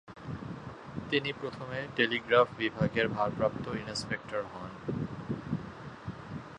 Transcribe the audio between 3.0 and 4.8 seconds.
ভারপ্রাপ্ত ইন্সপেক্টর হন।